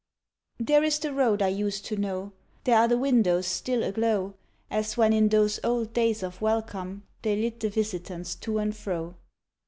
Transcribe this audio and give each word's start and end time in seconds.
There 0.59 0.83
is 0.83 0.97
the 0.97 1.13
road 1.13 1.43
I 1.43 1.49
used 1.49 1.85
to 1.85 1.95
know, 1.95 2.31
There 2.63 2.75
are 2.75 2.87
the 2.87 2.97
windows 2.97 3.45
still 3.45 3.83
aglow, 3.83 4.33
As 4.71 4.97
when 4.97 5.13
in 5.13 5.29
those 5.29 5.59
old 5.63 5.93
days 5.93 6.23
of 6.23 6.41
welcome 6.41 7.03
They 7.21 7.35
lit 7.35 7.59
the 7.59 7.69
visitants 7.69 8.33
to 8.37 8.57
and 8.57 8.75
fro. 8.75 9.13